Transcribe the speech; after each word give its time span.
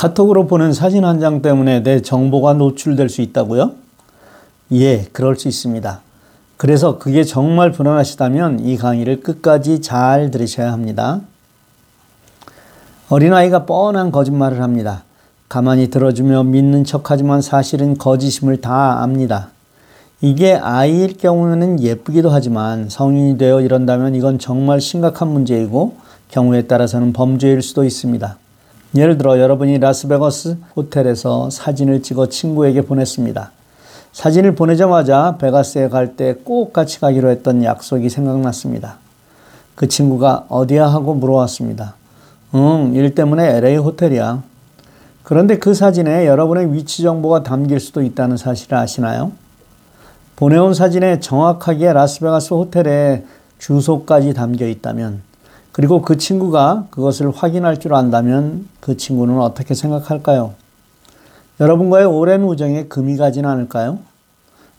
카톡으로 0.00 0.46
보낸 0.46 0.72
사진 0.72 1.04
한 1.04 1.20
장 1.20 1.42
때문에 1.42 1.82
내 1.82 2.00
정보가 2.00 2.54
노출될 2.54 3.10
수 3.10 3.20
있다고요? 3.20 3.72
예, 4.72 5.04
그럴 5.12 5.36
수 5.36 5.46
있습니다. 5.46 6.00
그래서 6.56 6.98
그게 6.98 7.22
정말 7.22 7.70
불안하시다면 7.70 8.60
이 8.60 8.78
강의를 8.78 9.20
끝까지 9.20 9.82
잘 9.82 10.30
들으셔야 10.30 10.72
합니다. 10.72 11.20
어린아이가 13.10 13.66
뻔한 13.66 14.10
거짓말을 14.10 14.62
합니다. 14.62 15.04
가만히 15.50 15.90
들어주며 15.90 16.44
믿는 16.44 16.84
척 16.84 17.10
하지만 17.10 17.42
사실은 17.42 17.98
거짓임을 17.98 18.62
다 18.62 19.02
압니다. 19.02 19.50
이게 20.22 20.54
아이일 20.54 21.18
경우에는 21.18 21.78
예쁘기도 21.78 22.30
하지만 22.30 22.88
성인이 22.88 23.36
되어 23.36 23.60
이런다면 23.60 24.14
이건 24.14 24.38
정말 24.38 24.80
심각한 24.80 25.28
문제이고 25.28 25.96
경우에 26.30 26.62
따라서는 26.62 27.12
범죄일 27.12 27.60
수도 27.60 27.84
있습니다. 27.84 28.38
예를 28.94 29.18
들어 29.18 29.38
여러분이 29.38 29.78
라스베거스 29.78 30.56
호텔에서 30.74 31.48
사진을 31.50 32.02
찍어 32.02 32.28
친구에게 32.28 32.82
보냈습니다. 32.82 33.52
사진을 34.12 34.56
보내자마자 34.56 35.36
베가스에 35.38 35.88
갈 35.88 36.16
때 36.16 36.34
꼭 36.44 36.72
같이 36.72 36.98
가기로 37.00 37.30
했던 37.30 37.62
약속이 37.62 38.10
생각났습니다. 38.10 38.96
그 39.76 39.86
친구가 39.86 40.46
어디야 40.48 40.88
하고 40.88 41.14
물어왔습니다. 41.14 41.94
응, 42.56 42.92
일 42.94 43.14
때문에 43.14 43.56
LA 43.58 43.76
호텔이야. 43.76 44.42
그런데 45.22 45.58
그 45.58 45.74
사진에 45.74 46.26
여러분의 46.26 46.74
위치 46.74 47.02
정보가 47.02 47.44
담길 47.44 47.78
수도 47.78 48.02
있다는 48.02 48.36
사실을 48.36 48.76
아시나요? 48.76 49.30
보내온 50.34 50.74
사진에 50.74 51.20
정확하게 51.20 51.92
라스베가스 51.92 52.52
호텔의 52.54 53.24
주소까지 53.58 54.34
담겨 54.34 54.66
있다면, 54.66 55.22
그리고 55.80 56.02
그 56.02 56.18
친구가 56.18 56.88
그것을 56.90 57.30
확인할 57.30 57.80
줄 57.80 57.94
안다면 57.94 58.68
그 58.80 58.98
친구는 58.98 59.40
어떻게 59.40 59.72
생각할까요? 59.72 60.52
여러분과의 61.58 62.04
오랜 62.04 62.44
우정에 62.44 62.84
금이 62.84 63.16
가진 63.16 63.46
않을까요? 63.46 63.98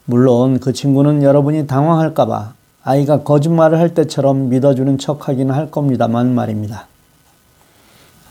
물론 0.06 0.60
그 0.60 0.74
친구는 0.74 1.24
여러분이 1.24 1.66
당황할까봐 1.66 2.54
아이가 2.84 3.24
거짓말을 3.24 3.80
할 3.80 3.96
때처럼 3.96 4.50
믿어주는 4.50 5.00
척 5.00 5.28
하기는 5.28 5.52
할 5.52 5.72
겁니다만 5.72 6.36
말입니다. 6.36 6.86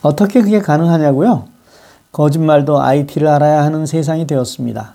어떻게 0.02 0.40
그게 0.40 0.60
가능하냐고요? 0.60 1.46
거짓말도 2.12 2.80
IT를 2.80 3.26
알아야 3.26 3.64
하는 3.64 3.84
세상이 3.84 4.28
되었습니다. 4.28 4.94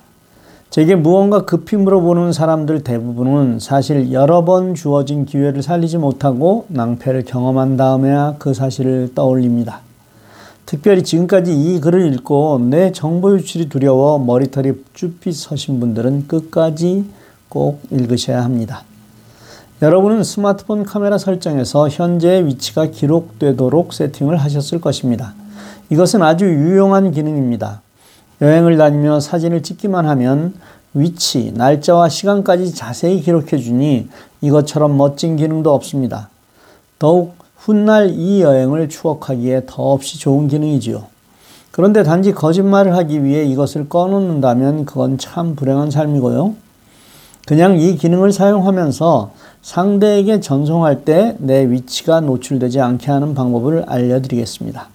제게 0.76 0.94
무언가 0.94 1.46
급히 1.46 1.78
물어보는 1.78 2.34
사람들 2.34 2.84
대부분은 2.84 3.60
사실 3.62 4.12
여러 4.12 4.44
번 4.44 4.76
주어진 4.76 5.26
기회를 5.26 5.64
살리지 5.64 5.98
못하고 5.98 6.66
낭패를 6.68 7.24
경험한 7.24 7.78
다음에야 7.78 8.36
그 8.40 8.54
사실을 8.54 9.14
떠올립니다. 9.16 9.80
특별히 10.66 11.02
지금까지 11.02 11.54
이 11.56 11.80
글을 11.80 12.14
읽고 12.14 12.60
내 12.70 12.92
정보 12.92 13.34
유출이 13.38 13.70
두려워 13.70 14.20
머리털이 14.20 14.74
쭈삣 14.94 15.32
서신 15.32 15.80
분들은 15.80 16.28
끝까지 16.28 17.06
꼭 17.48 17.80
읽으셔야 17.90 18.44
합니다. 18.44 18.84
여러분은 19.82 20.26
스마트폰 20.26 20.84
카메라 20.84 21.18
설정에서 21.18 21.88
현재의 21.88 22.48
위치가 22.48 22.88
기록되도록 22.88 23.94
세팅을 23.94 24.36
하셨을 24.36 24.82
것입니다. 24.82 25.36
이것은 25.90 26.22
아주 26.22 26.44
유용한 26.44 27.12
기능입니다. 27.12 27.85
여행을 28.42 28.78
다니며 28.78 29.20
사진을 29.20 29.64
찍기만 29.64 30.08
하면 30.08 30.54
위치, 30.94 31.52
날짜와 31.56 32.10
시간까지 32.10 32.74
자세히 32.74 33.22
기록해 33.22 33.58
주니 33.58 34.08
이것처럼 34.42 34.98
멋진 34.98 35.36
기능도 35.36 35.74
없습니다. 35.74 36.30
더욱 37.00 37.36
훗날 37.58 38.12
이 38.12 38.42
여행을 38.42 38.90
추억하기에 38.90 39.64
더없이 39.66 40.20
좋은 40.20 40.48
기능이지요. 40.48 41.04
그런데 41.72 42.04
단지 42.04 42.32
거짓말을 42.32 42.96
하기 42.96 43.24
위해 43.24 43.44
이것을 43.44 43.90
꺼놓는다면 43.90 44.86
그건 44.86 45.18
참 45.18 45.56
불행한 45.56 45.92
삶이고요. 45.92 46.56
그냥 47.46 47.78
이 47.78 47.96
기능을 47.98 48.32
사용하면서 48.32 49.32
상대에게 49.62 50.40
전송할 50.40 51.04
때 51.04 51.36
내 51.40 51.70
위치가 51.70 52.22
노출되지 52.22 52.80
않게 52.80 53.12
하는 53.12 53.34
방법을 53.34 53.84
알려드리겠습니다. 53.88 54.88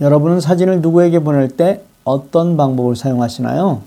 여러분은 0.00 0.40
사진을 0.40 0.80
누구에게 0.80 1.20
보낼 1.20 1.48
때 1.48 1.82
어떤 2.04 2.56
방법을 2.56 2.96
사용하시나요? 2.96 3.82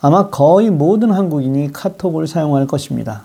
아마 0.00 0.30
거의 0.30 0.70
모든 0.70 1.10
한국인이 1.10 1.72
카톡을 1.72 2.26
사용할 2.26 2.66
것입니다. 2.66 3.22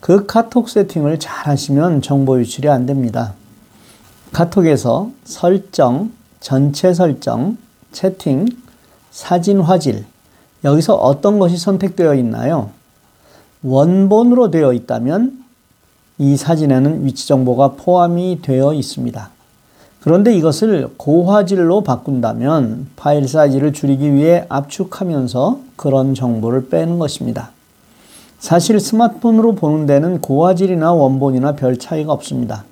그 0.00 0.26
카톡 0.26 0.68
세팅을 0.68 1.18
잘 1.18 1.48
하시면 1.48 2.02
정보 2.02 2.38
유출이 2.40 2.68
안 2.68 2.86
됩니다. 2.86 3.34
카톡에서 4.32 5.10
설정, 5.24 6.12
전체 6.40 6.94
설정, 6.94 7.58
채팅, 7.92 8.46
사진 9.10 9.60
화질, 9.60 10.04
여기서 10.64 10.94
어떤 10.94 11.38
것이 11.38 11.56
선택되어 11.56 12.14
있나요? 12.14 12.70
원본으로 13.62 14.50
되어 14.50 14.72
있다면 14.72 15.44
이 16.18 16.36
사진에는 16.36 17.04
위치 17.04 17.26
정보가 17.28 17.72
포함이 17.72 18.40
되어 18.42 18.74
있습니다. 18.74 19.30
그런데 20.00 20.34
이것을 20.34 20.88
고화질로 20.96 21.82
바꾼다면 21.82 22.88
파일 22.96 23.28
사이즈를 23.28 23.72
줄이기 23.74 24.14
위해 24.14 24.46
압축하면서 24.48 25.60
그런 25.76 26.14
정보를 26.14 26.68
빼는 26.68 26.98
것입니다. 26.98 27.50
사실 28.38 28.80
스마트폰으로 28.80 29.54
보는 29.54 29.84
데는 29.84 30.22
고화질이나 30.22 30.94
원본이나 30.94 31.52
별 31.52 31.78
차이가 31.78 32.14
없습니다. 32.14 32.64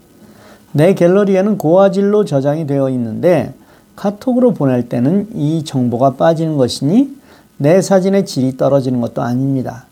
내 0.73 0.95
갤러리에는 0.95 1.59
고화질로 1.59 2.25
저장이 2.25 2.67
되어 2.67 2.89
있는데 2.91 3.53
카톡으로 3.95 4.55
보낼 4.55 4.89
때는 4.89 5.29
이 5.35 5.65
정보가 5.65 6.15
빠지는 6.15 6.57
것이니 6.57 7.15
내 7.59 7.83
사진의 7.83 8.25
질이 8.25 8.57
떨어지는 8.57 9.03
것도 9.03 9.21
아닙니다. 9.21 9.85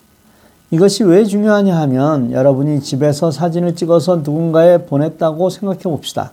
이것이 0.71 1.05
왜 1.05 1.25
중요하냐 1.25 1.77
하면 1.83 2.33
여러분이 2.33 2.81
집에서 2.81 3.31
사진을 3.31 3.77
찍어서 3.77 4.17
누군가에 4.17 4.87
보냈다고 4.87 5.51
생각해 5.51 5.83
봅시다. 5.83 6.33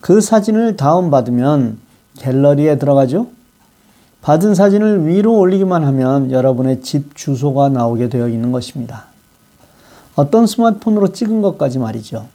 그 0.00 0.20
사진을 0.20 0.76
다운받으면 0.76 1.78
갤러리에 2.18 2.78
들어가죠? 2.78 3.28
받은 4.22 4.54
사진을 4.54 5.06
위로 5.06 5.38
올리기만 5.38 5.84
하면 5.84 6.30
여러분의 6.30 6.82
집 6.82 7.16
주소가 7.16 7.70
나오게 7.70 8.08
되어 8.08 8.28
있는 8.28 8.52
것입니다. 8.52 9.04
어떤 10.14 10.46
스마트폰으로 10.46 11.12
찍은 11.12 11.40
것까지 11.40 11.78
말이죠. 11.78 12.26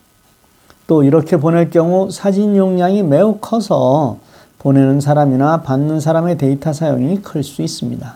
또 0.88 1.04
이렇게 1.04 1.38
보낼 1.38 1.70
경우 1.70 2.10
사진 2.12 2.56
용량이 2.56 3.04
매우 3.04 3.38
커서 3.40 4.18
보내는 4.60 5.02
사람이나 5.02 5.62
받는 5.62 6.00
사람의 6.00 6.38
데이터 6.38 6.74
사용이 6.74 7.22
클 7.22 7.44
수 7.44 7.62
있습니다. 7.62 8.16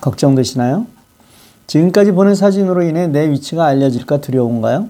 걱정되시나요? 0.00 0.86
지금까지 1.66 2.12
보낸 2.12 2.34
사진으로 2.34 2.82
인해 2.82 3.06
내 3.06 3.28
위치가 3.30 3.66
알려질까 3.66 4.20
두려운가요? 4.20 4.88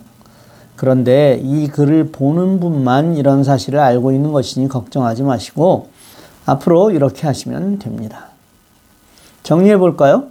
그런데 0.76 1.40
이 1.42 1.68
글을 1.68 2.12
보는 2.12 2.60
분만 2.60 3.16
이런 3.16 3.42
사실을 3.44 3.78
알고 3.80 4.12
있는 4.12 4.32
것이니 4.32 4.68
걱정하지 4.68 5.22
마시고 5.22 5.88
앞으로 6.44 6.90
이렇게 6.90 7.26
하시면 7.26 7.78
됩니다. 7.78 8.26
정리해 9.42 9.76
볼까요? 9.78 10.24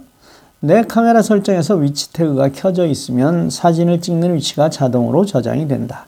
내 0.60 0.82
카메라 0.82 1.20
설정에서 1.20 1.74
위치 1.76 2.12
태그가 2.12 2.50
켜져 2.50 2.86
있으면 2.86 3.50
사진을 3.50 4.00
찍는 4.00 4.34
위치가 4.34 4.70
자동으로 4.70 5.26
저장이 5.26 5.68
된다. 5.68 6.06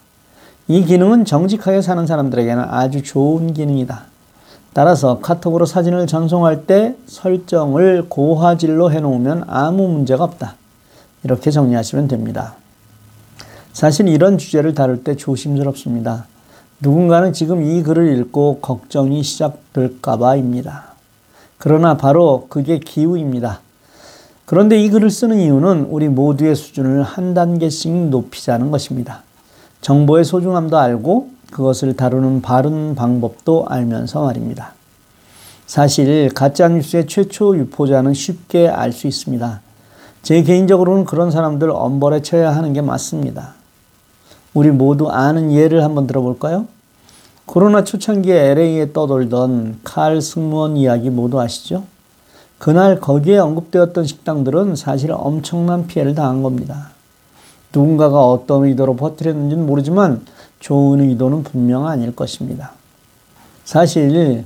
이 0.69 0.84
기능은 0.84 1.25
정직하게 1.25 1.82
사는 1.82 2.06
사람들에게는 2.06 2.65
아주 2.69 3.03
좋은 3.03 3.53
기능이다. 3.55 4.05
따라서 4.72 5.19
카톡으로 5.20 5.66
사진을 5.66 6.06
전송할 6.06 6.66
때 6.66 6.94
설정을 7.06 8.06
고화질로 8.09 8.93
해놓으면 8.93 9.44
아무 9.47 9.88
문제가 9.88 10.25
없다. 10.25 10.55
이렇게 11.25 11.50
정리하시면 11.50 12.09
됩니다. 12.09 12.55
사실 13.78 14.09
이런 14.09 14.39
주제를 14.39 14.75
다룰 14.75 15.05
때 15.05 15.15
조심스럽습니다. 15.15 16.27
누군가는 16.81 17.33
지금 17.33 17.62
이 17.62 17.81
글을 17.84 18.19
읽고 18.19 18.59
걱정이 18.61 19.22
시작될까봐입니다. 19.22 20.82
그러나 21.58 21.97
바로 21.97 22.47
그게 22.49 22.81
기우입니다. 22.81 23.61
그런데 24.47 24.82
이 24.82 24.91
글을 24.91 25.11
쓰는 25.11 25.38
이유는 25.38 25.87
우리 25.91 26.08
모두의 26.08 26.56
수준을 26.56 27.05
한 27.05 27.35
단계씩 27.35 28.08
높이자는 28.08 28.73
것입니다. 28.73 29.23
정보의 29.81 30.25
소중함도 30.25 30.76
알고 30.76 31.29
그것을 31.52 31.94
다루는 31.94 32.43
바른 32.43 32.97
방법도 32.97 33.67
알면서 33.69 34.25
말입니다. 34.25 34.75
사실 35.69 36.31
가짜뉴스의 36.35 37.06
최초 37.06 37.56
유포자는 37.56 38.12
쉽게 38.12 38.67
알 38.67 38.91
수 38.91 39.06
있습니다. 39.06 39.61
제 40.25 40.43
개인적으로는 40.43 41.05
그런 41.05 41.31
사람들 41.31 41.70
엄벌에 41.70 42.23
쳐야 42.23 42.56
하는 42.56 42.73
게 42.73 42.81
맞습니다. 42.81 43.57
우리 44.58 44.72
모두 44.72 45.08
아는 45.08 45.52
예를 45.52 45.84
한번 45.84 46.08
들어볼까요? 46.08 46.66
코로나 47.46 47.84
초창기에 47.84 48.34
LA에 48.34 48.93
떠돌던 48.93 49.78
칼 49.84 50.20
승무원 50.20 50.76
이야기 50.76 51.10
모두 51.10 51.40
아시죠? 51.40 51.84
그날 52.58 52.99
거기에 52.99 53.38
언급되었던 53.38 54.05
식당들은 54.05 54.75
사실 54.75 55.12
엄청난 55.12 55.87
피해를 55.87 56.16
당한 56.16 56.43
겁니다. 56.43 56.90
누군가가 57.72 58.26
어떤 58.26 58.64
의도로 58.64 58.96
퍼뜨렸는지는 58.96 59.64
모르지만 59.64 60.26
좋은 60.58 61.02
의도는 61.02 61.44
분명 61.44 61.87
아닐 61.87 62.16
것입니다. 62.16 62.72
사실 63.64 64.44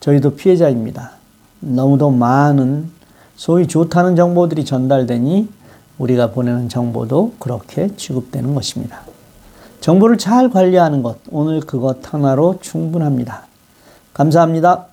저희도 0.00 0.34
피해자입니다. 0.34 1.12
너무도 1.60 2.10
많은 2.10 2.90
소위 3.34 3.66
좋다는 3.66 4.14
정보들이 4.14 4.66
전달되니 4.66 5.48
우리가 5.96 6.32
보내는 6.32 6.68
정보도 6.68 7.32
그렇게 7.38 7.88
취급되는 7.96 8.54
것입니다. 8.54 9.13
정보를 9.84 10.16
잘 10.16 10.48
관리하는 10.48 11.02
것, 11.02 11.18
오늘 11.30 11.60
그것 11.60 11.98
하나로 12.10 12.56
충분합니다. 12.62 13.42
감사합니다. 14.14 14.86